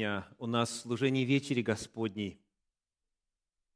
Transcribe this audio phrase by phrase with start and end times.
[0.00, 2.40] Сегодня у нас служение вечери Господней.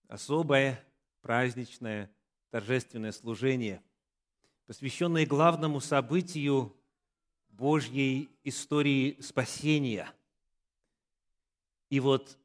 [0.09, 0.83] Особое,
[1.21, 2.11] праздничное,
[2.49, 3.83] торжественное служение,
[4.65, 6.75] посвященное главному событию
[7.51, 10.11] Божьей истории спасения.
[11.91, 12.39] И вот,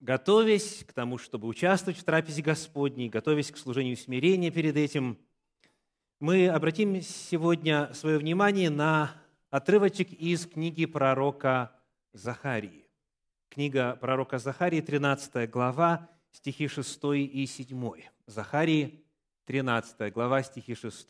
[0.00, 5.16] готовясь к тому, чтобы участвовать в трапезе Господней, готовясь к служению смирения перед этим,
[6.20, 9.14] мы обратим сегодня свое внимание на
[9.48, 11.74] отрывочек из книги пророка
[12.12, 12.81] Захарии.
[13.52, 18.00] Книга пророка Захарии, 13 глава, стихи 6 и 7.
[18.24, 19.04] Захарии,
[19.44, 21.06] 13 глава, стихи 6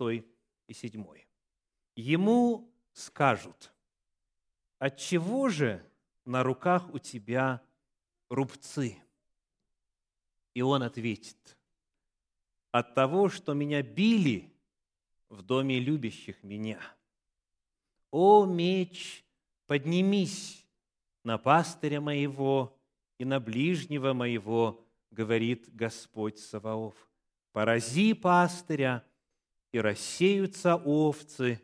[0.67, 1.07] и 7.
[1.95, 3.73] Ему скажут,
[4.81, 5.89] отчего же
[6.25, 7.63] на руках у тебя
[8.29, 8.99] рубцы?
[10.55, 11.57] И он ответит,
[12.73, 14.53] от того, что меня били
[15.29, 16.81] в доме любящих меня.
[18.11, 19.25] О, меч,
[19.69, 20.62] поднимись,
[21.25, 22.79] на пастыря моего
[23.19, 26.95] и на ближнего моего, говорит Господь Саваоф.
[27.53, 29.05] Порази пастыря,
[29.73, 31.61] и рассеются овцы,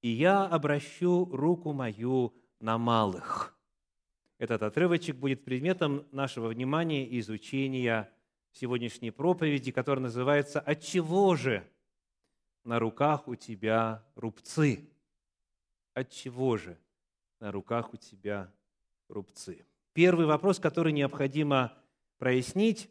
[0.00, 3.56] и я обращу руку мою на малых».
[4.38, 8.12] Этот отрывочек будет предметом нашего внимания и изучения
[8.52, 11.66] сегодняшней проповеди, которая называется «Отчего же
[12.64, 14.90] на руках у тебя рубцы?»
[15.94, 16.78] Отчего же
[17.40, 18.52] на руках у тебя
[19.08, 19.64] рубцы.
[19.92, 21.72] Первый вопрос, который необходимо
[22.18, 22.90] прояснить,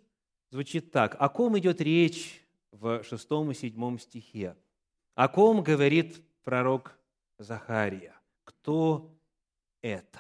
[0.49, 1.15] звучит так.
[1.19, 4.55] О ком идет речь в шестом и седьмом стихе?
[5.13, 6.97] О ком говорит пророк
[7.37, 8.15] Захария?
[8.43, 9.11] Кто
[9.81, 10.19] это?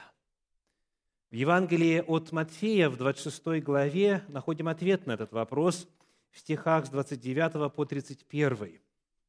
[1.31, 5.87] В Евангелии от Матфея в 26 главе находим ответ на этот вопрос
[6.29, 8.79] в стихах с 29 по 31.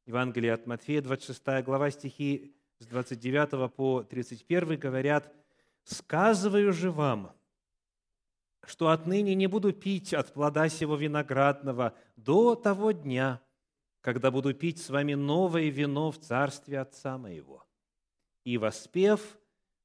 [0.07, 5.33] Евангелие от Матфея, 26 глава, стихи с 29 по 31 говорят–
[5.87, 7.33] Сказываю же вам,
[8.65, 13.41] что отныне не буду пить от плода сего виноградного до того дня,
[14.01, 17.65] когда буду пить с вами новое вино в царстве Отца моего.
[18.43, 19.39] И, воспев,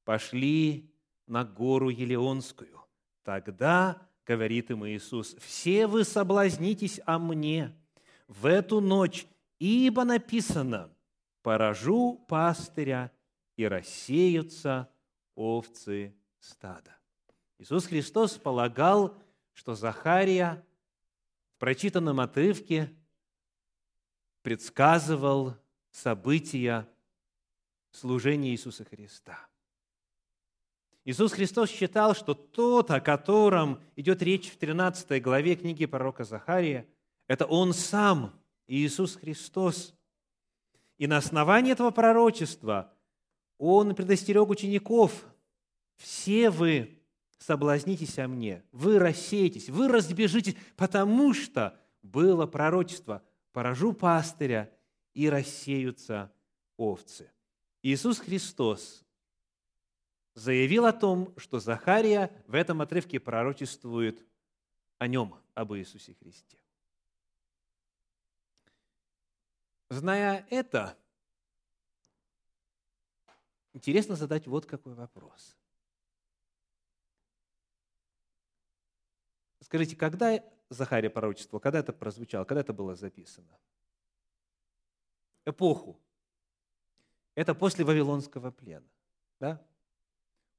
[0.04, 0.92] пошли
[1.28, 2.84] на гору Елеонскую.
[3.22, 7.78] Тогда, говорит им Иисус, все вы соблазнитесь о мне
[8.26, 9.28] в эту ночь,
[9.60, 10.92] ибо написано,
[11.42, 13.12] поражу пастыря,
[13.54, 14.88] и рассеются
[15.34, 16.96] овцы стада.
[17.58, 19.16] Иисус Христос полагал,
[19.52, 20.64] что Захария
[21.54, 22.92] в прочитанном отрывке
[24.42, 25.56] предсказывал
[25.90, 26.88] события
[27.92, 29.38] служения Иисуса Христа.
[31.04, 36.88] Иисус Христос считал, что тот, о котором идет речь в 13 главе книги пророка Захария,
[37.26, 39.94] это Он сам, Иисус Христос.
[40.98, 42.92] И на основании этого пророчества
[43.64, 45.24] он предостерег учеников,
[45.94, 46.98] все вы
[47.38, 54.68] соблазнитесь о мне, вы рассеетесь, вы разбежитесь, потому что было пророчество, поражу пастыря,
[55.14, 56.32] и рассеются
[56.76, 57.30] овцы.
[57.82, 59.04] Иисус Христос
[60.34, 64.26] заявил о том, что Захария в этом отрывке пророчествует
[64.98, 66.58] о нем, об Иисусе Христе.
[69.88, 70.96] Зная это,
[73.74, 75.56] Интересно задать вот какой вопрос.
[79.60, 83.58] Скажите, когда Захария пророчествовал, когда это прозвучало, когда это было записано?
[85.46, 85.98] Эпоху.
[87.34, 88.86] Это после Вавилонского плена.
[89.40, 89.62] Да?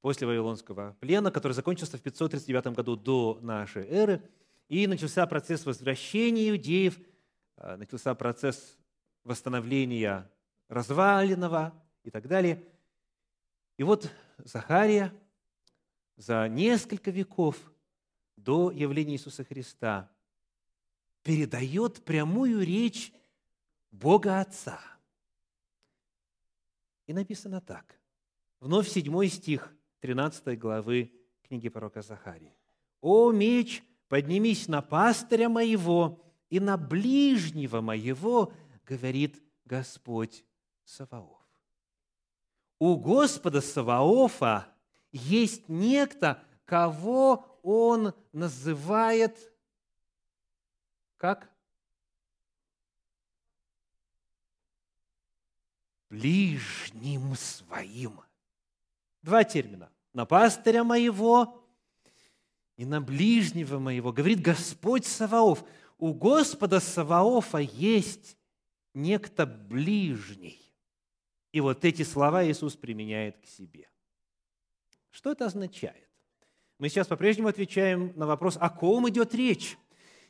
[0.01, 4.27] После Вавилонского плена, который закончился в 539 году до нашей эры,
[4.69, 6.99] и начался процесс возвращения иудеев,
[7.57, 8.77] а, начался процесс
[9.23, 10.29] восстановления
[10.67, 12.67] разваленного и так далее–
[13.77, 15.13] и вот Захария
[16.15, 17.57] за несколько веков
[18.35, 20.11] до явления Иисуса Христа
[21.23, 23.13] передает прямую речь
[23.91, 24.79] Бога Отца.
[27.07, 27.99] И написано так.
[28.59, 31.11] Вновь седьмой стих 13 главы
[31.41, 32.53] книги пророка Захарии.
[33.01, 38.53] «О меч, поднимись на пастыря моего и на ближнего моего,
[38.85, 40.45] говорит Господь
[40.85, 41.42] Саваоф
[42.85, 44.67] у Господа Саваофа
[45.13, 49.37] есть некто, кого он называет
[51.15, 51.49] как?
[56.09, 58.19] Ближним своим.
[59.21, 59.89] Два термина.
[60.11, 61.65] На пастыря моего
[62.75, 64.11] и на ближнего моего.
[64.11, 65.63] Говорит Господь Саваоф.
[65.97, 68.37] У Господа Саваофа есть
[68.93, 70.62] некто ближний.
[71.53, 73.87] И вот эти слова Иисус применяет к себе.
[75.11, 76.09] Что это означает?
[76.79, 79.77] Мы сейчас по-прежнему отвечаем на вопрос, о ком идет речь.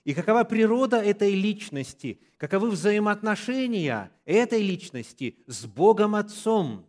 [0.04, 6.86] И какова природа этой личности, каковы взаимоотношения этой личности с Богом Отцом.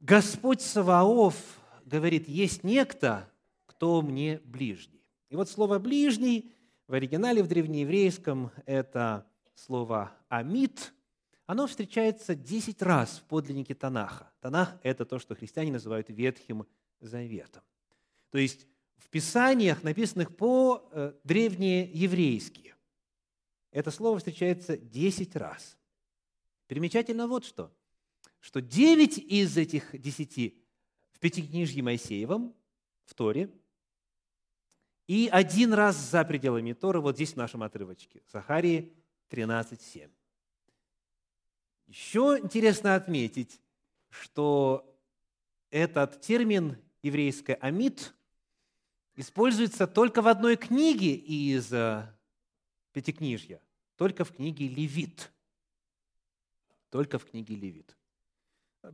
[0.00, 1.36] Господь Саваоф
[1.84, 3.30] говорит, есть некто,
[3.66, 5.04] кто мне ближний.
[5.30, 6.52] И вот слово «ближний»
[6.88, 10.92] в оригинале в древнееврейском– это слово «амид»,
[11.46, 14.30] оно встречается 10 раз в подлиннике Танаха.
[14.40, 16.66] Танах– это то, что христиане называют Ветхим
[17.00, 17.62] Заветом.
[18.30, 18.66] То есть
[18.96, 21.12] в Писаниях, написанных по э,
[23.70, 25.78] это слово встречается 10 раз.
[26.66, 27.72] Примечательно вот что,
[28.40, 30.54] что 9 из этих 10
[31.12, 32.54] в Пятикнижье Моисеевом,
[33.04, 33.50] в Торе,
[35.06, 38.92] и один раз за пределами Торы, вот здесь в нашем отрывочке, Захарии
[39.30, 40.10] 13.7.
[41.86, 43.60] Еще интересно отметить,
[44.10, 44.98] что
[45.70, 48.14] этот термин еврейский «амид»
[49.14, 52.12] используется только в одной книге из э,
[52.92, 53.60] Пятикнижья,
[53.96, 55.30] только в книге Левит.
[56.90, 57.96] Только в книге Левит.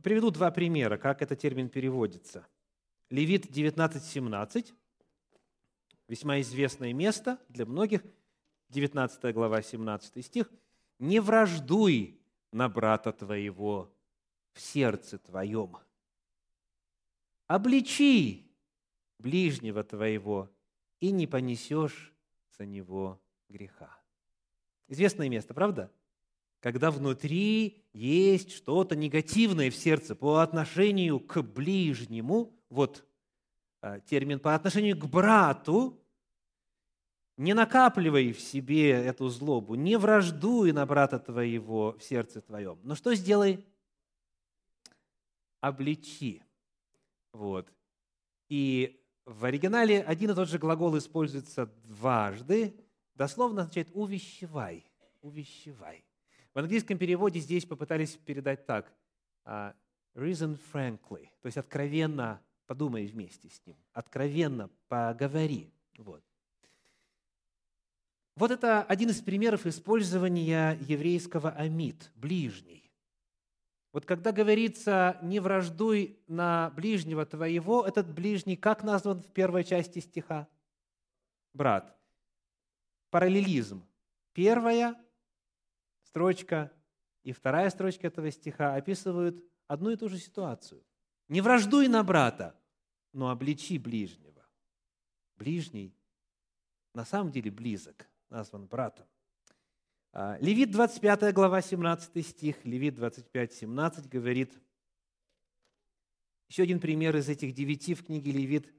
[0.03, 2.45] Приведу два примера, как этот термин переводится.
[3.09, 4.73] Левит 19.17,
[6.07, 8.01] весьма известное место для многих,
[8.69, 10.49] 19 глава, 17 стих.
[10.99, 12.22] «Не враждуй
[12.53, 13.93] на брата твоего
[14.53, 15.77] в сердце твоем,
[17.47, 18.51] обличи
[19.19, 20.49] ближнего твоего,
[20.99, 22.13] и не понесешь
[22.57, 23.99] за него греха.
[24.87, 25.91] Известное место, правда?
[26.59, 33.05] Когда внутри есть что-то негативное в сердце по отношению к ближнему, вот
[33.81, 36.01] а, термин по отношению к брату,
[37.37, 42.79] не накапливай в себе эту злобу, не враждуй на брата твоего в сердце твоем.
[42.83, 43.65] Но что сделай?
[45.61, 46.43] Обличи.
[47.31, 47.71] Вот.
[48.49, 52.73] И в оригинале один и тот же глагол используется дважды,
[53.15, 54.85] дословно означает «увещевай»,
[55.21, 56.03] «увещевай».
[56.53, 58.93] В английском переводе здесь попытались передать так
[59.45, 59.73] а,
[60.13, 65.71] «reason frankly», то есть откровенно подумай вместе с ним, откровенно поговори.
[65.97, 66.23] Вот.
[68.35, 72.91] Вот это один из примеров использования еврейского амид, ближний.
[73.91, 79.99] Вот когда говорится «не враждуй на ближнего твоего», этот ближний как назван в первой части
[79.99, 80.47] стиха?
[81.53, 81.95] Брат.
[83.11, 83.85] Параллелизм.
[84.33, 84.95] Первая
[86.01, 86.71] строчка
[87.23, 90.83] и вторая строчка этого стиха описывают одну и ту же ситуацию.
[91.29, 92.59] «Не враждуй на брата,
[93.13, 94.45] но обличи ближнего».
[95.35, 95.95] Ближний
[96.93, 99.05] на самом деле близок, назван братом.
[100.11, 104.59] А, Левит 25 глава 17 стих, Левит 25, 17 говорит,
[106.49, 108.71] еще один пример из этих девяти в книге Левит.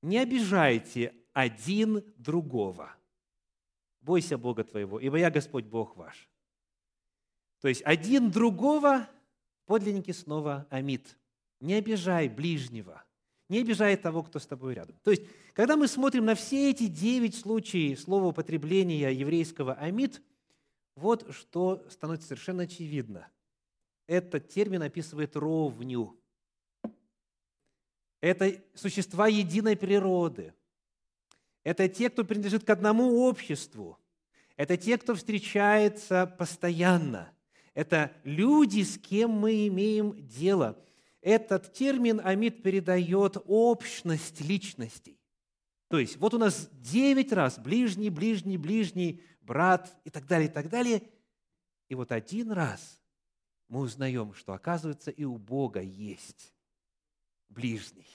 [0.00, 2.94] «Не обижайте один другого.
[4.00, 6.28] Бойся Бога твоего, ибо я Господь Бог ваш».
[7.60, 9.08] То есть один другого,
[9.66, 11.18] подлинники снова амид.
[11.60, 13.04] Не обижай ближнего,
[13.52, 14.96] не обижай того, кто с тобой рядом.
[15.04, 20.22] То есть, когда мы смотрим на все эти девять случаев слова употребления еврейского «амид»,
[20.96, 23.28] вот что становится совершенно очевидно.
[24.06, 26.18] Этот термин описывает ровню.
[28.22, 30.54] Это существа единой природы.
[31.62, 33.98] Это те, кто принадлежит к одному обществу.
[34.56, 37.30] Это те, кто встречается постоянно.
[37.74, 40.82] Это люди, с кем мы имеем дело.
[41.22, 45.18] Этот термин Амид передает общность личностей.
[45.86, 50.52] То есть вот у нас девять раз ближний, ближний, ближний, брат и так далее, и
[50.52, 51.02] так далее.
[51.88, 53.00] И вот один раз
[53.68, 56.52] мы узнаем, что оказывается и у Бога есть
[57.48, 58.08] ближний.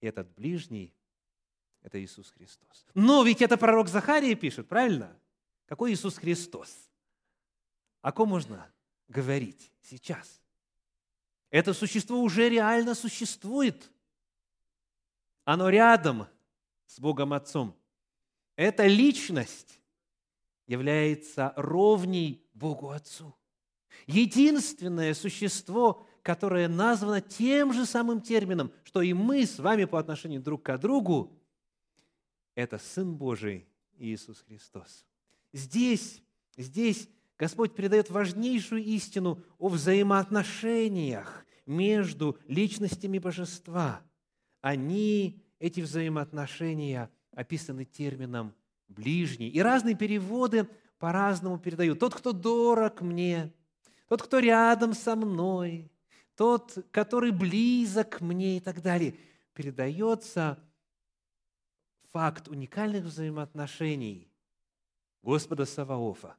[0.00, 0.94] И этот ближний–
[1.82, 2.86] это Иисус Христос.
[2.94, 5.18] Но ведь это пророк Захария пишет, правильно?
[5.66, 6.88] Какой Иисус Христос?
[8.00, 8.72] О ком можно
[9.08, 10.40] говорить сейчас?
[11.50, 13.90] Это существо уже реально существует.
[15.44, 16.26] Оно рядом
[16.86, 17.74] с Богом Отцом.
[18.56, 19.80] Эта личность
[20.66, 23.34] является ровней Богу Отцу.
[24.06, 30.42] Единственное существо, которое названо тем же самым термином, что и мы с вами по отношению
[30.42, 31.38] друг к другу,
[32.54, 35.06] это Сын Божий Иисус Христос.
[35.52, 36.22] Здесь,
[36.56, 44.02] здесь Господь передает важнейшую истину о взаимоотношениях между личностями божества.
[44.60, 48.52] Они, эти взаимоотношения– описаны термином
[48.88, 49.48] «ближний».
[49.48, 50.68] И разные переводы
[50.98, 52.00] по-разному передают.
[52.00, 53.52] Тот, кто дорог мне,
[54.08, 55.92] тот, кто рядом со мной,
[56.34, 59.14] тот, который близок мне и так далее.
[59.54, 60.58] Передается
[62.10, 64.28] факт уникальных взаимоотношений
[65.22, 66.36] Господа Саваофа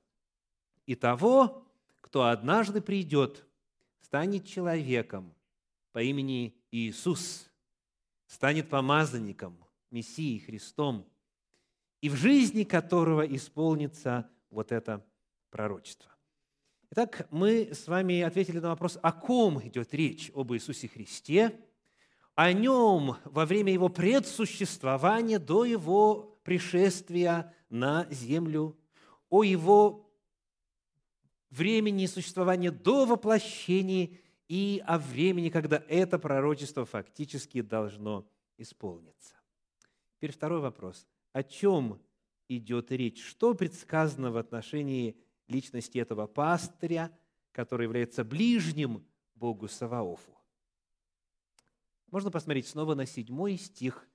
[0.90, 1.68] и того,
[2.02, 3.46] кто однажды придет,
[4.02, 5.36] станет человеком
[5.92, 7.48] по имени Иисус,
[8.26, 11.08] станет помазанником, Мессией, Христом,
[12.02, 15.06] и в жизни которого исполнится вот это
[15.52, 16.12] пророчество.
[16.90, 21.56] Итак, мы с вами ответили на вопрос, о ком идет речь, об Иисусе Христе,
[22.34, 28.76] о нем во время его предсуществования до его пришествия на землю,
[29.30, 30.09] о его
[31.50, 39.36] времени существования до воплощения и о времени, когда это пророчество фактически должно исполниться.
[40.18, 41.08] Теперь второй вопрос.
[41.32, 42.02] О чем
[42.48, 43.24] идет речь?
[43.24, 47.18] Что предсказано в отношении личности этого пастыря,
[47.52, 50.36] который является ближним Богу Саваофу?
[52.08, 54.10] Можно посмотреть снова на седьмой стих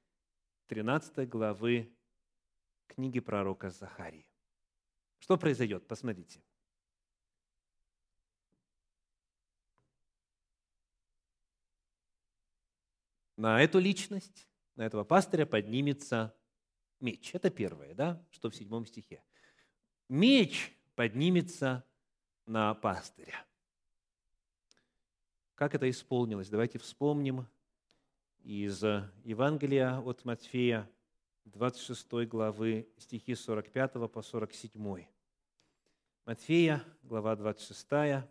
[0.67, 1.93] 13 главы
[2.89, 4.27] книги пророка Захарии.
[5.19, 5.87] Что произойдет?
[5.87, 6.43] Посмотрите.
[13.37, 16.35] На эту личность, на этого пастыря поднимется
[17.01, 17.35] меч.
[17.35, 19.25] Это первое, да, что в седьмом стихе.
[20.09, 21.85] Меч поднимется
[22.47, 23.45] на пастыря.
[25.55, 26.49] Как это исполнилось?
[26.49, 27.47] Давайте вспомним
[28.45, 28.83] из
[29.25, 30.89] Евангелия от Матфея,
[31.45, 35.07] 26 главы, стихи 45 по 47.
[36.25, 38.27] Матфея, глава 26,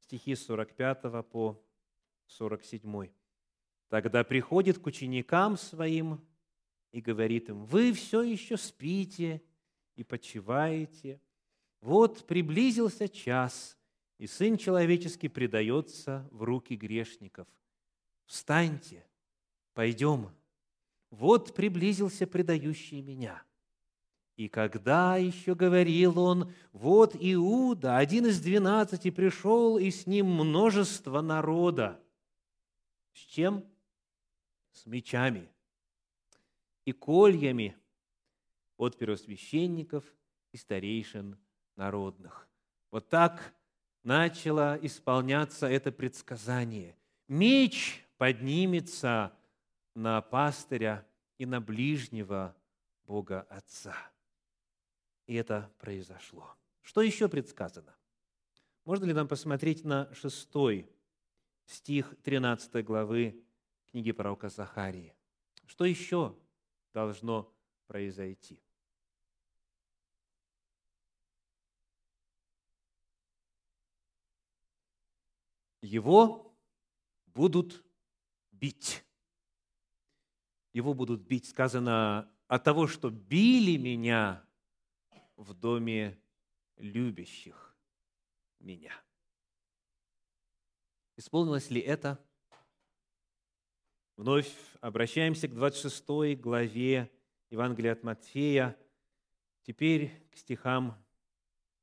[0.00, 1.62] стихи 45 по
[2.26, 3.10] 47.
[3.92, 6.18] Тогда приходит к ученикам своим
[6.92, 9.42] и говорит им, вы все еще спите
[9.96, 11.20] и почиваете.
[11.82, 13.76] Вот приблизился час,
[14.16, 17.46] и Сын Человеческий предается в руки грешников.
[18.24, 19.04] Встаньте,
[19.74, 20.30] пойдем.
[21.10, 23.42] Вот приблизился предающий меня.
[24.36, 31.20] И когда еще говорил он, вот Иуда, один из двенадцати, пришел, и с ним множество
[31.20, 32.02] народа.
[33.12, 33.66] С чем?
[34.72, 35.48] С мечами
[36.84, 37.76] и кольями
[38.76, 40.04] от первосвященников
[40.52, 41.38] и старейшин
[41.76, 42.48] народных.
[42.90, 43.54] Вот так
[44.02, 46.96] начало исполняться это предсказание.
[47.28, 49.32] Меч поднимется
[49.94, 51.06] на пастыря
[51.38, 52.56] и на ближнего
[53.04, 53.96] Бога Отца.
[55.26, 56.56] И это произошло.
[56.80, 57.94] Что еще предсказано?
[58.84, 60.90] Можно ли нам посмотреть на шестой
[61.66, 63.42] стих 13 главы
[63.92, 65.14] книги пророка Захарии?
[65.66, 66.36] Что еще
[66.92, 67.54] должно
[67.86, 68.60] произойти?
[75.80, 76.52] Его
[77.26, 77.84] будут
[78.50, 79.04] бить
[80.72, 81.48] его будут бить.
[81.48, 84.44] Сказано, от того, что били меня
[85.36, 86.18] в доме
[86.76, 87.76] любящих
[88.58, 88.92] меня.
[91.16, 92.24] Исполнилось ли это?
[94.22, 97.10] Вновь обращаемся к 26 главе
[97.50, 98.76] Евангелия от Матфея,
[99.64, 100.96] теперь к стихам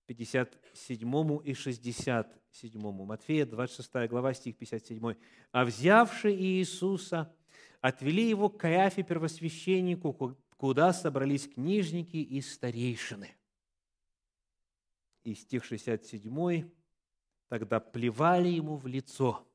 [0.05, 2.81] 57 и 67.
[2.81, 5.15] Матфея, 26 глава, стих 57.
[5.51, 7.35] «А взявший Иисуса,
[7.81, 13.35] отвели его к Каяфе первосвященнику, куда собрались книжники и старейшины.
[15.25, 16.71] И стих 67,
[17.49, 19.45] тогда плевали ему в лицо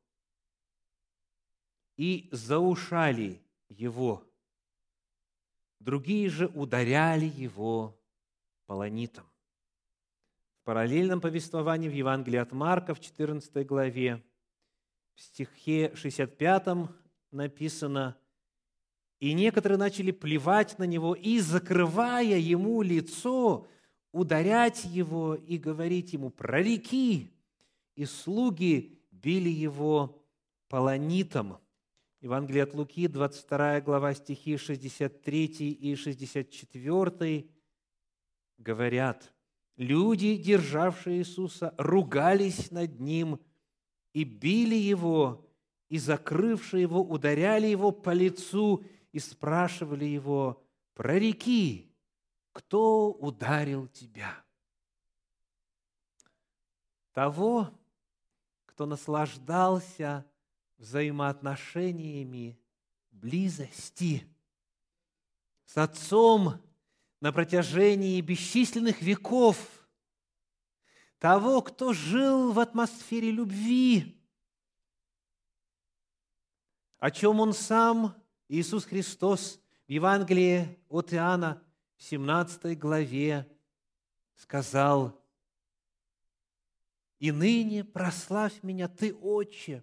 [1.97, 4.25] и заушали его.
[5.79, 8.01] Другие же ударяли его
[8.67, 9.25] полонитом.
[10.61, 14.25] В параллельном повествовании в Евангелии от Марка в 14 главе,
[15.15, 16.89] в стихе 65
[17.31, 18.17] написано,
[19.21, 23.69] «И некоторые начали плевать на него и, закрывая ему лицо,
[24.11, 27.31] ударять его и говорить ему, прореки!»
[27.95, 30.25] И слуги били его
[30.69, 31.59] полонитом.
[32.25, 37.51] Евангелие от Луки, 22 глава, стихи 63 и 64
[38.57, 39.31] говорят,
[39.77, 43.41] люди, державшие Иисуса, ругались над Ним
[44.15, 45.47] и били Его,
[45.91, 50.65] и, закрывшие его, ударяли его по лицу и спрашивали его,
[50.95, 51.95] прореки,
[52.53, 54.43] кто ударил тебя?
[57.13, 57.69] Того,
[58.65, 60.25] кто наслаждался
[60.79, 62.59] взаимоотношениями
[63.11, 64.27] близости
[65.67, 66.63] с Отцом
[67.21, 69.57] на протяжении бесчисленных веков,
[71.19, 74.21] того, кто жил в атмосфере любви,
[76.99, 78.15] о чем Он сам,
[78.49, 81.63] Иисус Христос, в Евангелии от Иоанна,
[81.97, 83.51] в 17 главе,
[84.37, 85.19] сказал,
[87.19, 89.83] «И ныне прославь меня, Ты, Отче,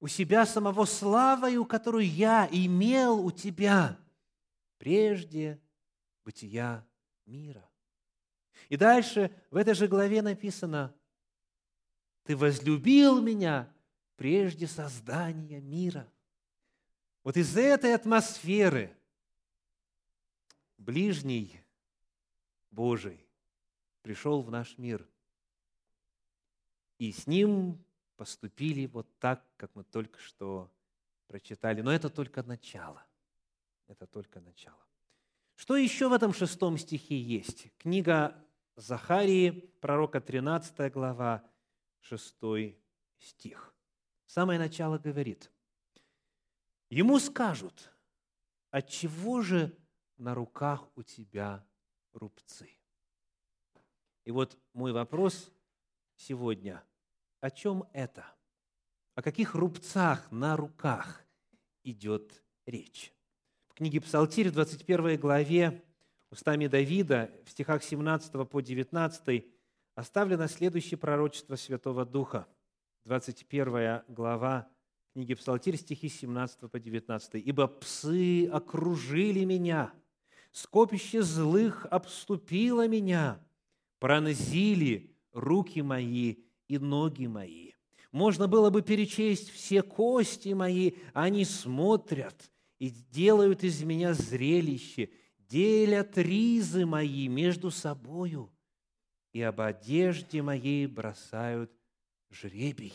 [0.00, 3.98] у себя самого славою, которую я имел у Тебя
[4.78, 5.60] прежде
[6.24, 6.86] бытия
[7.26, 7.68] мира».
[8.68, 10.94] И дальше в этой же главе написано,
[12.24, 13.72] «Ты возлюбил меня
[14.16, 16.10] прежде создания мира».
[17.22, 18.96] Вот из этой атмосферы
[20.78, 21.60] ближний
[22.70, 23.26] Божий
[24.02, 25.06] пришел в наш мир.
[26.98, 27.84] И с ним
[28.20, 30.70] поступили вот так, как мы только что
[31.26, 31.80] прочитали.
[31.80, 33.02] Но это только начало.
[33.86, 34.86] Это только начало.
[35.54, 37.72] Что еще в этом шестом стихе есть?
[37.78, 38.36] Книга
[38.76, 41.42] Захарии, пророка 13 глава,
[42.00, 42.34] 6
[43.16, 43.74] стих.
[44.26, 45.50] Самое начало говорит,
[46.90, 47.90] ему скажут,
[48.70, 49.74] от чего же
[50.18, 51.66] на руках у тебя
[52.12, 52.68] рубцы?
[54.26, 55.50] И вот мой вопрос
[56.16, 56.84] сегодня,
[57.40, 58.24] о чем это?
[59.14, 61.24] О каких рубцах на руках
[61.84, 63.12] идет речь?
[63.68, 65.82] В книге Псалтирь, 21 главе,
[66.30, 69.46] устами Давида, в стихах 17 по 19,
[69.94, 72.46] оставлено следующее пророчество Святого Духа.
[73.04, 74.68] 21 глава
[75.12, 77.34] книги Псалтирь, стихи 17 по 19.
[77.34, 79.92] «Ибо псы окружили меня,
[80.52, 83.40] скопище злых обступило меня,
[83.98, 86.36] пронзили руки мои
[86.70, 87.72] и ноги мои.
[88.12, 96.16] Можно было бы перечесть все кости мои, они смотрят и делают из меня зрелище, делят
[96.16, 98.52] ризы мои между собою,
[99.32, 101.72] и об одежде моей бросают
[102.30, 102.94] жребий.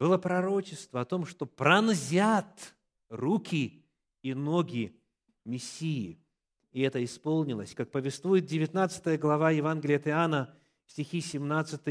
[0.00, 2.74] Было пророчество о том, что пронзят
[3.08, 3.84] руки
[4.22, 5.00] и ноги
[5.44, 6.20] Мессии.
[6.72, 10.56] И это исполнилось, как повествует 19 глава Евангелия от Иоанна,
[10.86, 11.86] стихи 17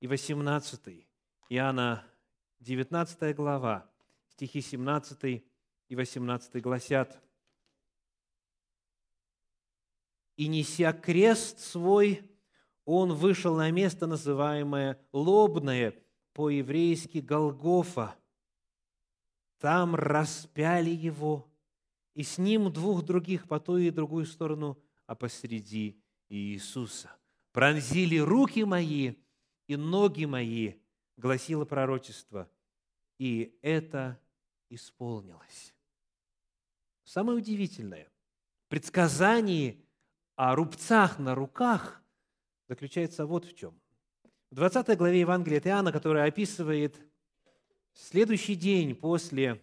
[0.00, 1.06] и 18.
[1.50, 2.04] Иоанна,
[2.60, 3.90] 19 глава,
[4.28, 5.44] стихи 17
[5.88, 7.22] и 18 гласят,
[10.36, 12.30] «И неся крест свой,
[12.84, 15.94] он вышел на место, называемое Лобное,
[16.32, 18.14] по-еврейски Голгофа.
[19.58, 21.50] Там распяли его,
[22.14, 27.10] и с ним двух других по ту и другую сторону, а посреди Иисуса.
[27.52, 29.14] Пронзили руки мои
[29.66, 30.74] и ноги мои,
[31.16, 32.50] гласило пророчество,
[33.18, 34.18] и это
[34.70, 35.74] исполнилось.
[37.04, 38.08] Самое удивительное,
[38.68, 39.76] предсказание
[40.36, 42.02] о рубцах на руках
[42.68, 43.78] заключается вот в чем.
[44.50, 46.98] В 20 главе Евангелия от Иоанна, которая описывает
[47.92, 49.62] следующий день после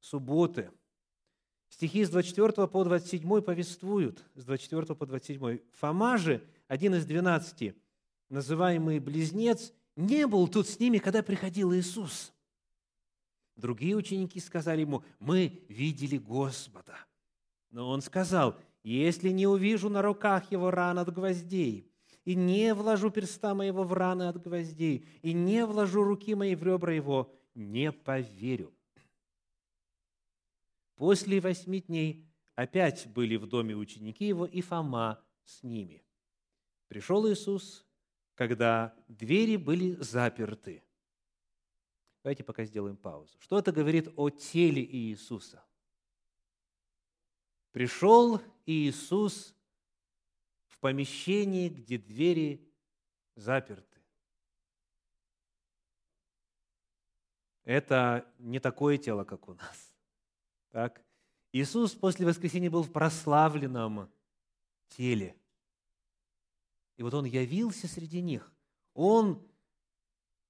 [0.00, 0.70] субботы–
[1.68, 5.58] Стихи с 24 по 27 повествуют, с 24 по 27.
[5.72, 7.74] Фома же, один из двенадцати,
[8.28, 12.32] называемый близнец, не был тут с ними, когда приходил Иисус.
[13.56, 16.98] Другие ученики сказали ему, мы видели Господа.
[17.70, 21.90] Но он сказал, если не увижу на руках его ран от гвоздей,
[22.24, 26.62] и не вложу перста моего в раны от гвоздей, и не вложу руки мои в
[26.62, 28.74] ребра его, не поверю.
[30.96, 36.02] После восьми дней опять были в доме ученики его и Фома с ними.
[36.88, 37.84] Пришел Иисус,
[38.34, 40.82] когда двери были заперты.
[42.22, 43.36] Давайте пока сделаем паузу.
[43.40, 45.64] Что это говорит о теле Иисуса?
[47.72, 49.54] Пришел Иисус
[50.66, 52.68] в помещение, где двери
[53.34, 54.00] заперты.
[57.64, 59.94] Это не такое тело, как у нас.
[60.70, 61.04] Так?
[61.52, 64.10] Иисус после воскресения был в прославленном
[64.88, 65.36] теле.
[66.96, 68.52] И вот Он явился среди них.
[68.94, 69.46] Он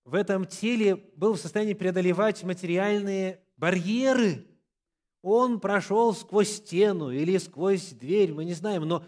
[0.04, 4.46] в этом теле был в состоянии преодолевать материальные барьеры.
[5.22, 9.04] Он прошел сквозь стену или сквозь дверь, мы не знаем, но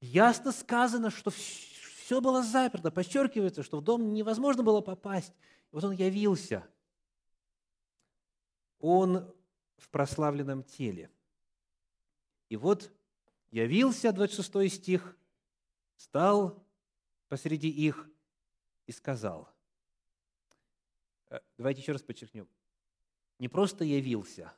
[0.00, 5.32] ясно сказано, что все было заперто, подчеркивается, что в дом невозможно было попасть.
[5.72, 6.64] И вот он явился.
[8.78, 9.34] Он
[9.78, 11.10] в прославленном теле.
[12.48, 12.92] И вот
[13.50, 15.16] явился, 26 стих,
[15.96, 16.65] стал
[17.28, 18.08] посреди их
[18.86, 19.48] и сказал.
[21.28, 22.48] Э, давайте еще раз подчеркнем.
[23.38, 24.52] Не просто явился,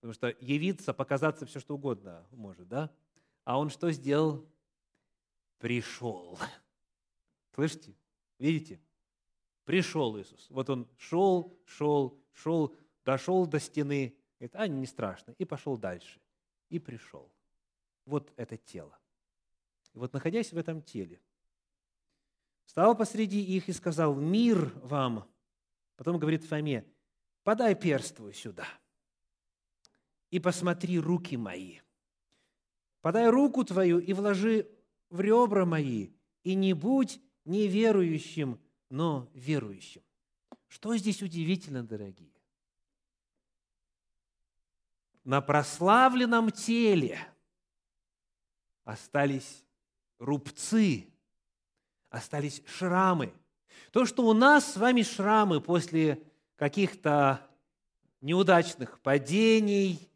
[0.00, 2.92] потому что явиться, показаться все что угодно может, да?
[3.44, 4.44] А он что сделал?
[5.58, 6.38] Пришел.
[7.54, 7.94] Слышите?
[8.38, 8.80] Видите?
[9.64, 10.48] Пришел Иисус.
[10.50, 14.16] Вот он шел, шел, шел, дошел до стены.
[14.38, 15.34] Говорит, а, не страшно.
[15.38, 16.20] И пошел дальше.
[16.68, 17.32] И пришел.
[18.04, 18.98] Вот это тело.
[19.94, 21.20] И вот находясь в этом теле,
[22.66, 25.26] встал посреди их и сказал, мир вам.
[25.96, 26.84] Потом говорит Фоме,
[27.42, 28.66] подай перству сюда
[30.30, 31.78] и посмотри руки мои.
[33.00, 34.68] Подай руку твою и вложи
[35.08, 36.10] в ребра мои,
[36.42, 40.02] и не будь неверующим, но верующим.
[40.66, 42.32] Что здесь удивительно, дорогие?
[45.24, 47.18] На прославленном теле
[48.84, 49.64] остались
[50.18, 51.08] рубцы,
[52.16, 53.32] остались шрамы.
[53.92, 56.22] То, что у нас с вами шрамы после
[56.56, 57.40] каких-то
[58.20, 60.10] неудачных падений,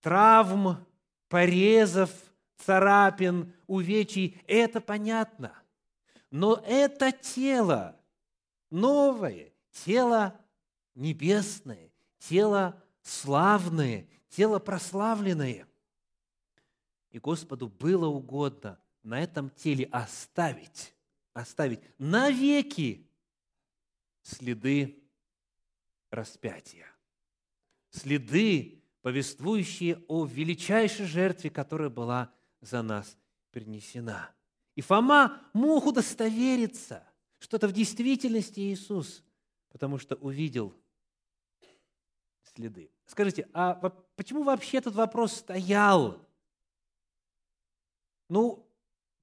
[0.00, 0.84] травм,
[1.28, 2.10] порезов,
[2.58, 5.52] царапин, увечий, это понятно.
[6.30, 7.96] Но это тело
[8.70, 9.52] новое,
[9.84, 10.38] тело
[10.94, 15.66] небесное, тело славное, тело прославленное.
[17.10, 20.94] И Господу было угодно на этом теле оставить,
[21.34, 23.06] оставить навеки
[24.22, 25.02] следы
[26.10, 26.86] распятия,
[27.90, 33.18] следы, повествующие о величайшей жертве, которая была за нас
[33.50, 34.30] принесена.
[34.76, 37.06] И Фома мог удостовериться,
[37.38, 39.22] что это в действительности Иисус,
[39.68, 40.74] потому что увидел
[42.54, 42.90] следы.
[43.06, 43.74] Скажите, а
[44.16, 46.26] почему вообще этот вопрос стоял?
[48.28, 48.63] Ну,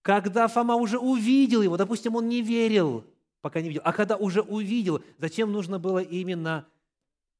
[0.02, 3.06] когда Фома уже увидел его, допустим, он не верил,
[3.42, 6.68] пока не видел, а когда уже увидел, зачем нужно было именно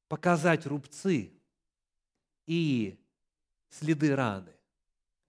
[0.08, 1.32] показать рубцы
[2.46, 2.98] и
[3.68, 4.52] следы раны?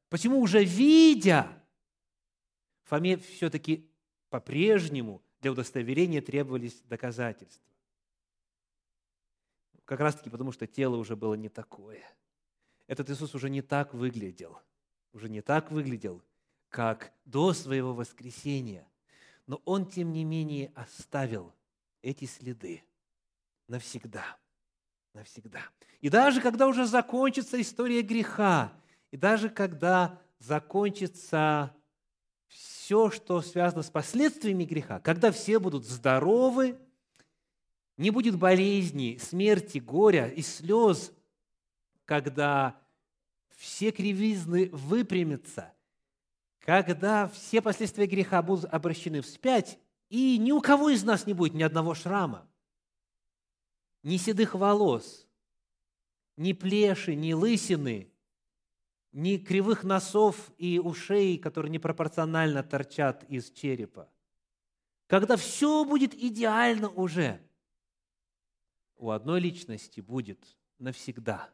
[0.09, 1.47] Почему уже видя,
[2.83, 3.89] Фоме все-таки
[4.29, 7.73] по-прежнему для удостоверения требовались доказательства?
[9.85, 12.03] Как раз-таки потому, что тело уже было не такое.
[12.87, 14.59] Этот Иисус уже не так выглядел.
[15.13, 16.23] Уже не так выглядел,
[16.73, 18.87] как до своего воскресения.
[19.45, 21.53] Но Он, тем не менее, оставил
[22.01, 22.83] эти следы
[23.67, 24.37] навсегда.
[25.13, 25.61] Навсегда.
[26.01, 28.73] И даже когда уже закончится история греха,
[29.11, 31.75] и даже когда закончится
[32.47, 36.79] все, что связано с последствиями греха, когда все будут здоровы,
[37.97, 41.13] не будет болезней, смерти, горя и слез,
[42.05, 42.81] когда
[43.55, 45.72] все кривизны выпрямятся,
[46.65, 51.53] когда все последствия греха будут обращены вспять, и ни у кого из нас не будет
[51.53, 52.47] ни одного шрама,
[54.01, 55.27] ни седых волос,
[56.37, 58.09] ни плеши, ни лысины–
[59.13, 64.11] ни кривых носов и ушей, которые непропорционально торчат из черепа.
[65.07, 67.39] Когда все будет идеально уже,
[68.95, 71.53] у одной личности будет навсегда,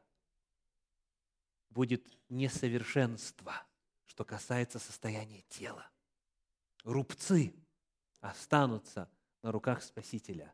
[1.70, 3.62] будет несовершенство,
[4.20, 5.90] что касается состояния тела.
[6.84, 7.54] Рубцы
[8.20, 9.10] останутся
[9.44, 10.54] на руках Спасителя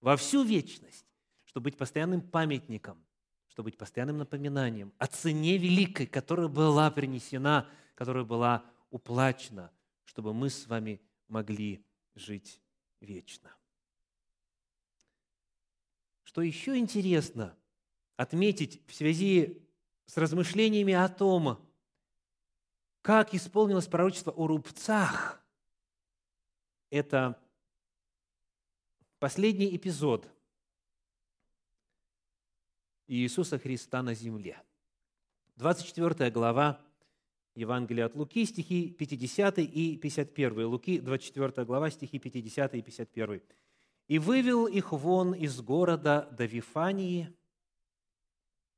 [0.00, 1.04] во всю вечность,
[1.44, 3.04] чтобы быть постоянным памятником
[3.48, 9.72] чтобы быть постоянным напоминанием о цене великой, которая была принесена, которая была уплачена,
[10.04, 12.60] чтобы мы с вами могли жить
[13.00, 13.52] вечно.
[16.22, 17.56] Что еще интересно
[18.16, 19.66] отметить в связи
[20.06, 21.69] с размышлениями о том,
[23.02, 25.42] как исполнилось пророчество о рубцах,
[26.90, 27.40] это
[29.18, 30.28] последний эпизод–
[33.10, 34.62] Иисуса Христа на земле.
[35.56, 36.80] 24 глава
[37.56, 40.66] Евангелия от Луки, стихи 50 и 51.
[40.66, 43.42] Луки, 24 глава, стихи 50 и 51.
[44.06, 47.36] «И вывел их вон из города до Вифании,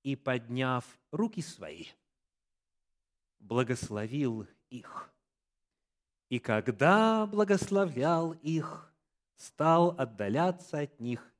[0.02, 1.84] и, подняв руки свои,
[3.52, 5.12] благословил их.
[6.30, 8.90] И когда благословлял их,
[9.36, 11.30] стал отдаляться от них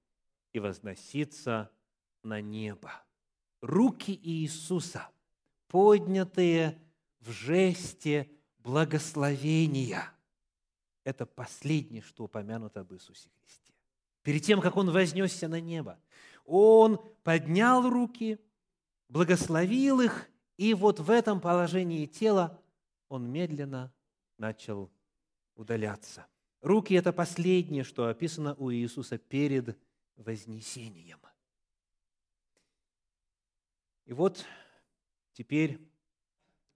[0.52, 1.70] и возноситься
[2.22, 2.92] на небо.
[3.62, 5.08] Руки Иисуса,
[5.68, 6.78] поднятые
[7.20, 10.12] в жесте благословения.
[11.04, 13.72] Это последнее, что упомянуто об Иисусе Христе.
[14.22, 15.98] Перед тем, как Он вознесся на небо,
[16.44, 18.38] Он поднял руки,
[19.08, 22.62] благословил их, и вот в этом положении тела
[23.08, 23.92] Он медленно
[24.38, 24.90] начал
[25.54, 26.26] удаляться.
[26.60, 29.76] Руки– это последнее, что описано у Иисуса перед
[30.16, 31.20] вознесением.
[34.04, 34.44] И вот
[35.32, 35.78] теперь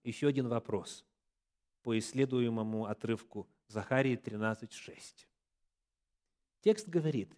[0.04, 1.04] еще один вопрос
[1.82, 5.26] по исследуемому отрывку Захарии 13.6.
[6.60, 7.32] Текст говорит,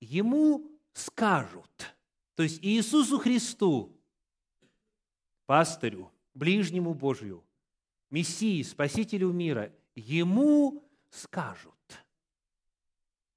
[0.00, 1.94] ему скажут,
[2.34, 4.00] то есть Иисусу Христу,
[5.46, 7.44] пастырю, ближнему Божию,
[8.10, 11.74] Мессии, Спасителю мира, ему скажут,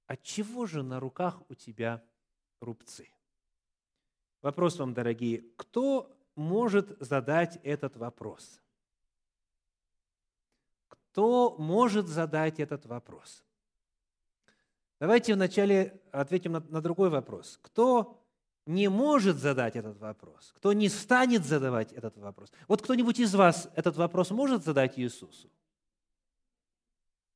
[0.08, 2.04] от чего же на руках у тебя
[2.60, 3.10] рубцы?
[4.42, 8.62] Вопрос вам, дорогие, кто может задать этот вопрос?
[10.88, 13.44] Кто может задать этот вопрос?
[15.00, 17.60] Давайте вначале ответим на, на другой вопрос.
[17.62, 18.25] Кто
[18.66, 20.52] не может задать этот вопрос?
[20.56, 22.52] Кто не станет задавать этот вопрос?
[22.68, 25.50] Вот кто-нибудь из вас этот вопрос может задать Иисусу?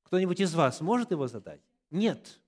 [0.03, 1.61] Кто-нибудь из вас может его задать?
[1.91, 2.39] Нет.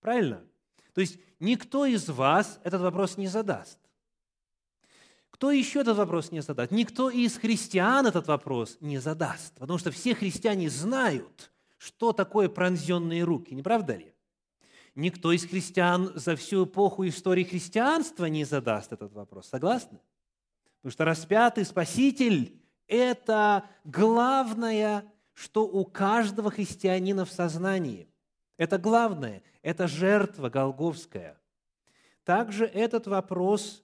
[0.00, 0.44] Правильно?
[0.92, 3.78] То есть никто из вас этот вопрос не задаст.
[5.30, 6.70] Кто еще этот вопрос не задаст?
[6.70, 13.24] Никто из христиан этот вопрос не задаст, потому что все христиане знают, что такое пронзенные
[13.24, 14.13] руки, не правда ли?
[14.94, 19.48] Никто из христиан за всю эпоху истории христианства не задаст этот вопрос.
[19.48, 20.00] Согласны?
[20.76, 28.08] Потому что распятый Спаситель– это главное, что у каждого христианина в сознании.
[28.56, 31.40] Это главное, это жертва Голговская.
[32.22, 33.82] Также этот вопрос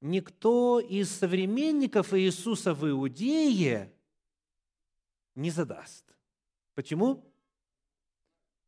[0.00, 3.92] никто из современников Иисуса в Иудее
[5.34, 6.04] не задаст.
[6.74, 7.24] Почему?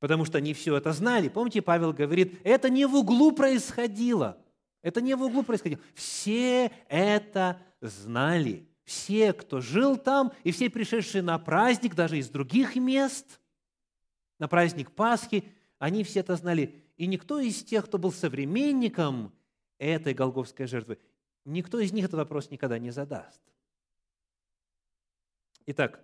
[0.01, 1.29] Потому что они все это знали.
[1.29, 4.39] Помните, Павел говорит, это не в углу происходило.
[4.83, 5.81] Это не в углу происходило.
[5.95, 8.69] Все это знали.
[8.85, 13.39] Все, кто жил там, и все пришедшие на праздник, даже из других мест,
[14.39, 15.45] на праздник Пасхи,
[15.79, 16.83] они все это знали.
[16.97, 19.33] И никто из тех, кто был современником
[19.79, 20.99] этой голговской жертвы,
[21.45, 23.41] никто из них этот вопрос никогда не задаст.
[25.67, 26.03] Итак,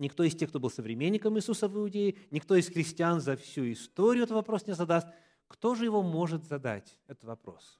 [0.00, 4.24] никто из тех, кто был современником Иисуса в Иудее, никто из христиан за всю историю
[4.24, 5.06] этот вопрос не задаст.
[5.46, 7.78] Кто же его может задать, этот вопрос?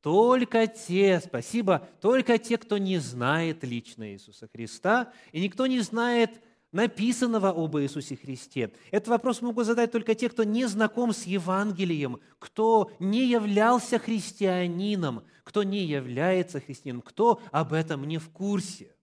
[0.00, 6.30] Только те, спасибо, только те, кто не знает лично Иисуса Христа, и никто не знает
[6.70, 8.72] написанного об Иисусе Христе.
[8.90, 15.24] Этот вопрос могут задать только те, кто не знаком с Евангелием, кто не являлся христианином,
[15.42, 18.95] кто не является христианином, кто об этом не в курсе.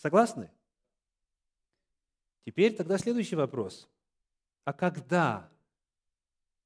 [0.00, 0.50] Согласны?
[2.46, 3.86] Теперь тогда следующий вопрос.
[4.64, 5.50] А когда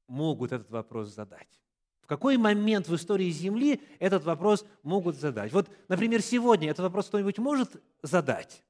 [0.06, 1.60] могут этот вопрос задать?
[2.02, 5.52] В какой момент в истории Земли этот вопрос могут задать?
[5.52, 8.62] Вот, например, сегодня этот вопрос кто-нибудь может задать?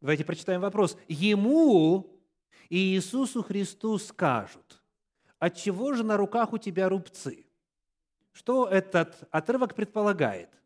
[0.00, 0.98] Давайте прочитаем вопрос.
[1.06, 2.20] Ему
[2.68, 4.82] и Иисусу Христу скажут,
[5.38, 7.46] от чего же на руках у тебя рубцы?
[8.32, 10.61] Что этот отрывок предполагает?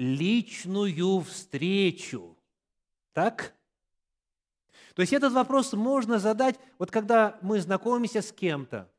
[0.00, 2.34] Личную встречу.
[3.12, 3.54] Так?
[4.94, 8.90] То есть этот вопрос можно задать, вот когда мы знакомимся с кем-то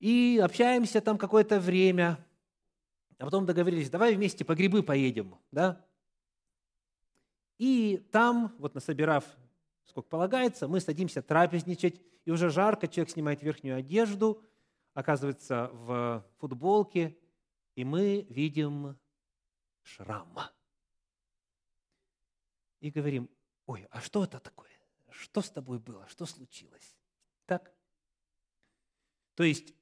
[0.00, 2.18] и общаемся там какое-то время,
[3.18, 5.80] а потом договорились, давай вместе по грибы поедем, да?
[7.56, 9.24] И там, вот насобирав,
[9.84, 14.42] сколько полагается, мы садимся трапезничать, и уже жарко, человек снимает верхнюю одежду,
[14.92, 17.16] оказывается в футболке,
[17.76, 18.98] и мы видим
[19.82, 20.38] шрам.
[22.80, 23.28] И говорим,
[23.66, 24.70] ой, а что это такое?
[25.10, 26.06] Что с тобой было?
[26.08, 26.96] Что случилось?
[27.46, 27.72] Так?
[29.34, 29.74] То есть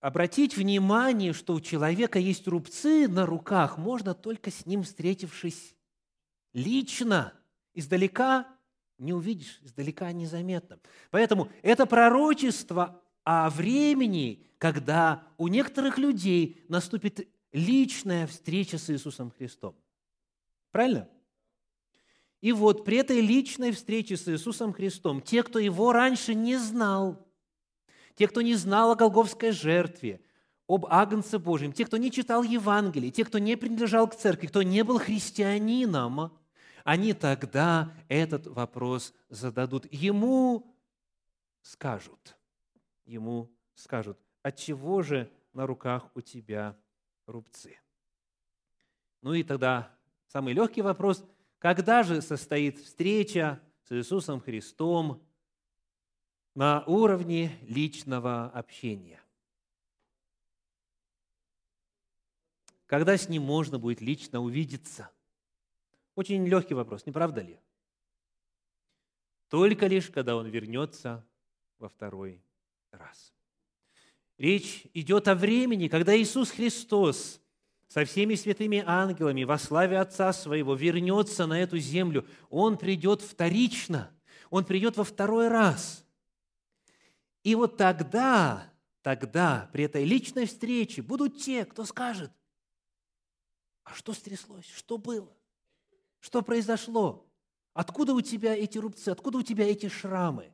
[0.00, 5.74] обратить внимание, что у человека есть рубцы на руках, можно только с ним встретившись
[6.52, 7.32] лично,
[7.74, 8.48] издалека
[8.98, 10.78] не увидишь, издалека незаметно.
[11.10, 19.76] Поэтому это пророчество о времени, когда у некоторых людей наступит личная встреча с Иисусом Христом.
[20.70, 21.08] Правильно?
[22.40, 27.24] И вот при этой личной встрече с Иисусом Христом, те, кто его раньше не знал,
[28.14, 30.20] те, кто не знал о Голговской жертве,
[30.66, 34.62] об Агнце Божьем, те, кто не читал Евангелие, те, кто не принадлежал к церкви, кто
[34.62, 36.36] не был христианином,
[36.84, 39.86] они тогда этот вопрос зададут.
[39.92, 40.74] Ему
[41.60, 42.36] скажут,
[43.04, 46.76] ему скажут, от чего же на руках у тебя
[47.32, 47.80] рубцы?
[49.22, 49.92] Ну и тогда
[50.28, 51.24] самый легкий вопрос,
[51.58, 55.26] когда же состоит встреча с Иисусом Христом
[56.54, 59.20] на уровне личного общения?
[62.86, 65.10] Когда с Ним можно будет лично увидеться–
[66.14, 67.58] очень легкий вопрос, не правда ли?
[69.48, 71.26] Только лишь, когда он вернется
[71.78, 72.42] во второй
[72.90, 73.34] раз.
[74.42, 77.40] Речь идет о времени, когда Иисус Христос
[77.86, 82.26] со всеми святыми ангелами во славе Отца Своего вернется на эту землю.
[82.50, 84.10] Он придет вторично,
[84.50, 86.04] Он придет во второй раз.
[87.44, 88.68] И вот тогда,
[89.02, 92.32] тогда, при этой личной встрече будут те, кто скажет,
[93.84, 95.32] а что стряслось, что было,
[96.18, 97.30] что произошло,
[97.74, 100.52] откуда у тебя эти рубцы, откуда у тебя эти шрамы.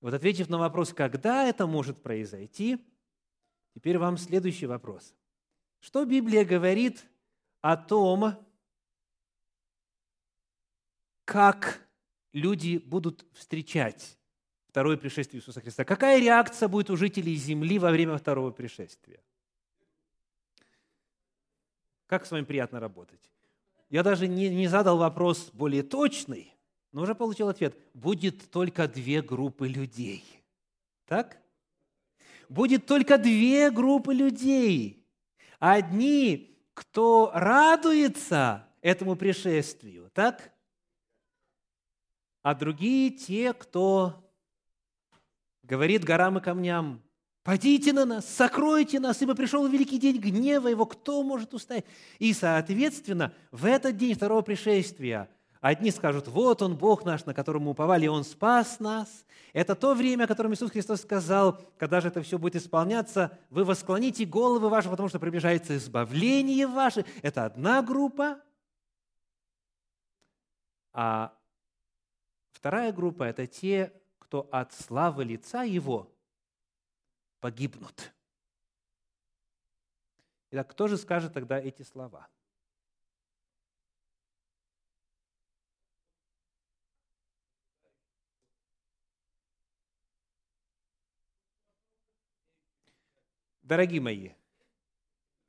[0.00, 2.78] Вот ответив на вопрос, когда это может произойти,
[3.74, 5.14] теперь вам следующий вопрос.
[5.80, 7.04] Что Библия говорит
[7.60, 8.34] о том,
[11.24, 11.86] как
[12.32, 14.18] люди будут встречать
[14.68, 15.84] второе пришествие Иисуса Христа?
[15.84, 19.22] Какая реакция будет у жителей Земли во время второго пришествия?
[22.06, 23.30] Как с вами приятно работать?
[23.90, 26.54] Я даже не, не задал вопрос более точный,
[26.92, 27.76] но уже получил ответ.
[27.94, 30.24] Будет только две группы людей.
[31.06, 31.38] Так?
[32.48, 35.06] Будет только две группы людей.
[35.58, 40.52] Одни, кто радуется этому пришествию, так?
[42.42, 44.32] А другие те, кто
[45.62, 47.02] говорит горам и камням,
[47.42, 51.86] «Пойдите на нас, сокройте нас, ибо пришел великий день гнева его, кто может устоять?»
[52.18, 57.64] И, соответственно, в этот день второго пришествия– Одни скажут, вот Он, Бог наш, на котором
[57.64, 59.26] мы уповали, и Он спас нас.
[59.52, 63.64] Это то время, о котором Иисус Христос сказал, когда же это все будет исполняться, вы
[63.64, 67.04] восклоните головы ваши, потому что приближается избавление ваше.
[67.20, 68.40] Это одна группа.
[70.92, 71.36] А
[72.52, 76.10] вторая группа– это те, кто от славы лица Его
[77.40, 78.14] погибнут.
[80.52, 82.28] Итак, кто же скажет тогда эти слова–
[93.70, 94.30] Дорогие мои,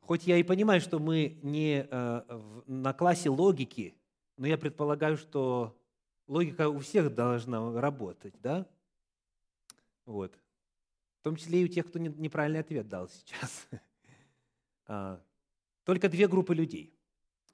[0.01, 3.95] хоть я и понимаю, что мы не э, на классе логики,
[4.37, 5.75] но я предполагаю, что
[6.27, 8.67] логика у всех должна работать, да?
[10.05, 10.35] Вот.
[11.21, 13.67] В том числе и у тех, кто неправильный ответ дал сейчас.
[14.85, 15.19] А,
[15.83, 16.93] только две группы людей.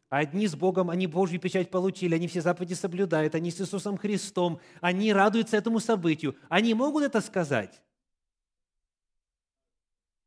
[0.10, 4.60] Одни с Богом, они Божью печать получили, они все заповеди соблюдают, они с Иисусом Христом,
[4.82, 6.36] они радуются этому событию.
[6.50, 7.82] Они могут это сказать?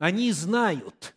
[0.01, 1.15] Они знают.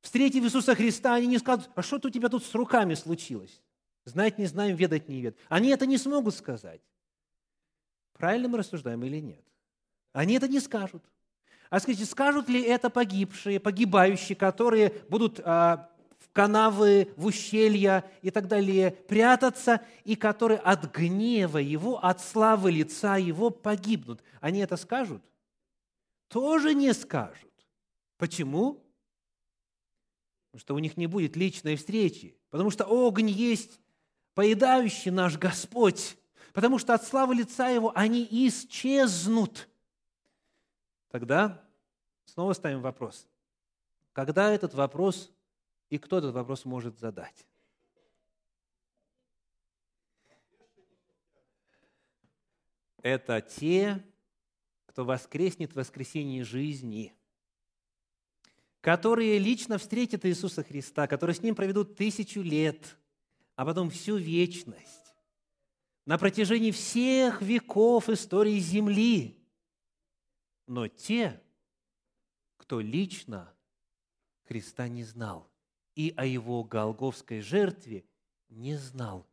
[0.00, 3.60] Встретив Иисуса Христа, они не скажут, а что у тебя тут с руками случилось?
[4.04, 5.36] Знать не знаем, ведать не ведать.
[5.48, 6.80] Они это не смогут сказать.
[8.12, 9.44] Правильно мы рассуждаем или нет?
[10.12, 11.02] Они это не скажут.
[11.70, 18.30] А скажите, скажут ли это погибшие, погибающие, которые будут а, в канавы, в ущелья и
[18.30, 24.22] так далее прятаться, и которые от гнева Его, от славы лица Его погибнут?
[24.40, 25.20] Они это скажут?
[26.28, 27.52] Тоже не скажут.
[28.16, 28.84] Почему?
[30.46, 32.36] Потому что у них не будет личной встречи.
[32.50, 33.80] Потому что огонь есть
[34.34, 36.16] поедающий наш Господь.
[36.52, 39.68] Потому что от славы лица Его они исчезнут.
[41.10, 41.62] Тогда
[42.24, 43.26] снова ставим вопрос.
[44.12, 45.30] Когда этот вопрос
[45.90, 47.46] и кто этот вопрос может задать?
[53.02, 54.02] Это те,
[54.96, 57.14] кто воскреснет в воскресении жизни,
[58.80, 62.96] которые лично встретят Иисуса Христа, которые с Ним проведут тысячу лет,
[63.56, 65.14] а потом всю вечность,
[66.06, 69.46] на протяжении всех веков истории Земли.
[70.66, 71.42] Но те,
[72.56, 73.52] кто лично
[74.44, 75.52] Христа не знал
[75.94, 78.06] и о Его голговской жертве
[78.48, 79.26] не знал,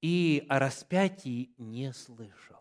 [0.00, 2.57] и о распятии не слышал.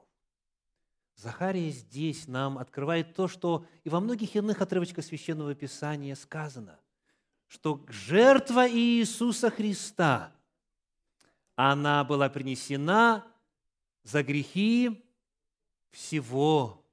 [1.17, 6.79] Захария здесь нам открывает то, что и во многих иных отрывочках Священного Писания сказано,
[7.47, 10.31] что жертва Иисуса Христа,
[11.55, 13.25] она была принесена
[14.03, 15.03] за грехи
[15.89, 16.85] всего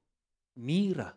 [0.55, 1.13] мира.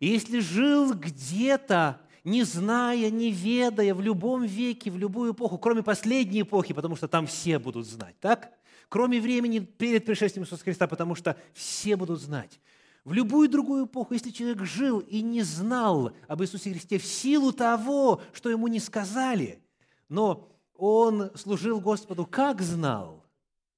[0.00, 5.82] И если жил где-то, не зная, не ведая, в любом веке, в любую эпоху, кроме
[5.82, 8.52] последней эпохи, потому что там все будут знать, так?
[8.92, 12.60] Кроме времени перед пришествием Иисуса Христа, потому что все будут знать.
[13.04, 17.54] В любую другую эпоху, если человек жил и не знал об Иисусе Христе в силу
[17.54, 19.64] того, что ему не сказали,
[20.10, 23.24] но он служил Господу как знал,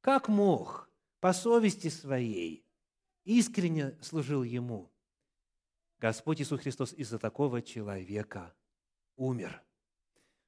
[0.00, 0.90] как мог,
[1.20, 2.66] по совести своей,
[3.22, 4.90] искренне служил Ему.
[6.00, 8.52] Господь Иисус Христос из-за такого человека
[9.14, 9.62] умер.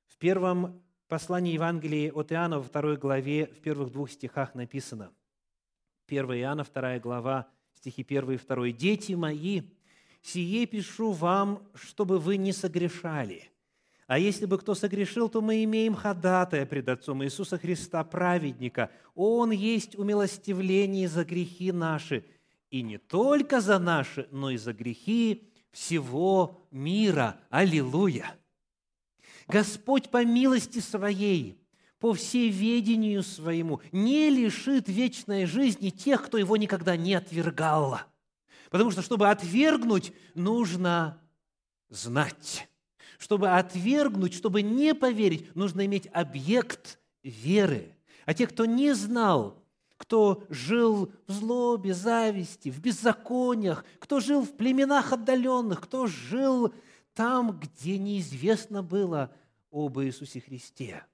[0.06, 5.12] В первом послании Евангелии от Иоанна во второй главе, в первых двух стихах написано.
[6.08, 8.70] 1 Иоанна, вторая глава, стихи 1 и 2.
[8.72, 9.62] «Дети мои,
[10.26, 13.48] «Сие пишу вам, чтобы вы не согрешали».
[14.08, 18.90] А если бы кто согрешил, то мы имеем ходатая пред Отцом Иисуса Христа, праведника.
[19.14, 22.24] Он есть умилостивление за грехи наши,
[22.70, 27.38] и не только за наши, но и за грехи всего мира.
[27.50, 28.34] Аллилуйя!
[29.48, 31.58] Господь по милости Своей,
[31.98, 38.00] по всеведению Своему не лишит вечной жизни тех, кто Его никогда не отвергал.
[38.70, 41.20] Потому что, чтобы отвергнуть, нужно
[41.88, 42.68] знать.
[43.18, 47.96] Чтобы отвергнуть, чтобы не поверить, нужно иметь объект веры.
[48.26, 49.62] А те, кто не знал,
[49.96, 56.74] кто жил в злобе, зависти, в беззакониях, кто жил в племенах отдаленных, кто жил
[57.16, 59.34] там, где неизвестно было
[59.72, 61.04] об Иисусе Христе.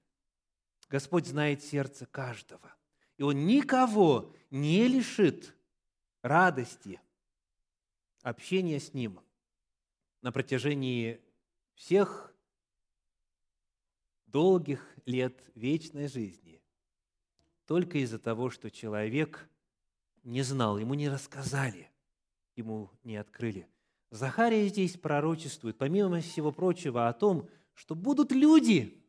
[0.89, 2.75] Господь знает сердце каждого,
[3.17, 5.55] и Он никого не лишит
[6.21, 6.99] радости
[8.21, 9.21] общения с Ним
[10.21, 11.21] на протяжении
[11.73, 12.35] всех
[14.27, 16.61] долгих лет вечной жизни
[17.65, 19.49] только из-за того, что человек
[20.23, 21.89] не знал, ему не рассказали,
[22.57, 23.69] ему не открыли.
[24.13, 29.03] Захария здесь пророчествует, помимо всего прочего, о том, что будут люди,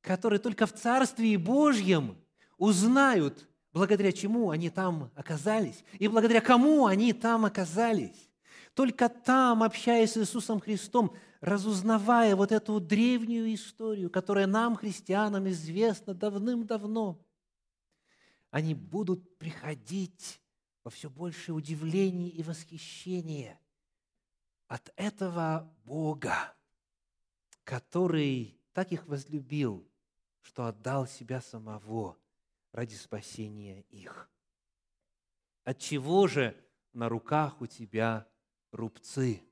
[0.00, 2.16] которые только в Царстве Божьем
[2.56, 8.30] узнают, благодаря чему они там оказались, и благодаря кому они там оказались.
[8.74, 16.14] Только там, общаясь с Иисусом Христом, разузнавая вот эту древнюю историю, которая нам, христианам, известна
[16.14, 17.20] давным-давно,
[18.52, 20.40] они будут приходить
[20.84, 23.58] во все большее удивление и восхищение
[24.68, 26.54] от этого Бога,
[27.64, 29.88] который так их возлюбил,
[30.42, 32.16] что отдал себя самого
[32.72, 34.30] ради спасения их.
[35.64, 36.56] От чего же
[36.92, 38.26] на руках у тебя
[38.70, 39.42] рубцы?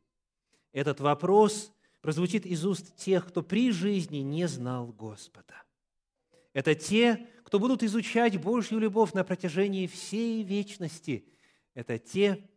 [0.72, 5.62] Этот вопрос прозвучит из уст тех, кто при жизни не знал Господа.
[6.52, 11.26] Это те, кто будут изучать Божью любовь на протяжении всей вечности.
[11.74, 12.48] Это те,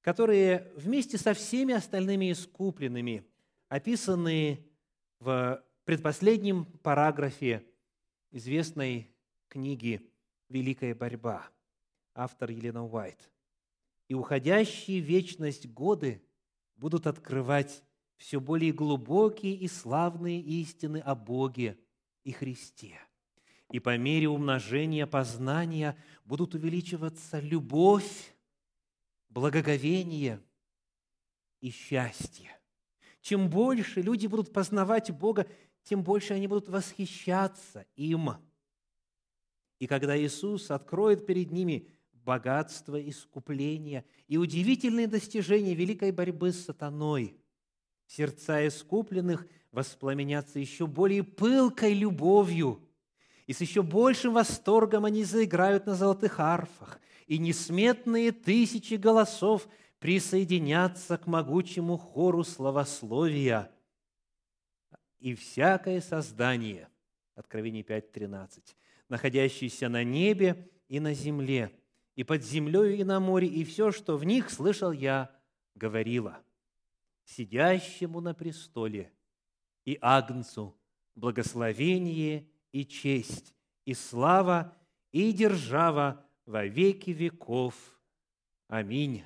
[0.00, 3.24] которые вместе со всеми остальными искупленными,
[3.68, 4.64] описанные
[5.18, 7.64] в предпоследнем параграфе
[8.30, 9.10] известной
[9.48, 10.10] книги
[10.48, 11.48] «Великая борьба»,
[12.14, 13.30] автор Елена Уайт.
[14.08, 16.22] И уходящие в вечность годы
[16.76, 17.82] будут открывать
[18.16, 21.78] все более глубокие и славные истины о Боге
[22.24, 22.98] и Христе.
[23.70, 28.34] И по мере умножения познания будут увеличиваться любовь,
[29.30, 30.42] благоговение
[31.60, 32.50] и счастье.
[33.20, 35.46] Чем больше люди будут познавать Бога,
[35.84, 38.30] тем больше они будут восхищаться им.
[39.78, 47.36] И когда Иисус откроет перед ними богатство искупления и удивительные достижения великой борьбы с сатаной,
[48.06, 52.86] сердца искупленных воспламенятся еще более пылкой любовью,
[53.46, 57.00] и с еще большим восторгом они заиграют на золотых арфах,
[57.30, 59.68] и несметные тысячи голосов
[60.00, 63.70] присоединятся к могучему хору славословия–
[65.20, 66.88] и всякое создание,
[67.34, 68.74] Откровение 5.13,
[69.08, 71.78] находящееся на небе и на земле,
[72.16, 75.30] и под землей и на море, и все, что в них слышал я,
[75.74, 76.42] говорила,
[77.24, 79.12] сидящему на престоле
[79.84, 80.76] и Агнцу
[81.14, 83.54] благословение и честь,
[83.84, 84.76] и слава,
[85.12, 87.76] и держава во веки веков.
[88.66, 89.22] Аминь.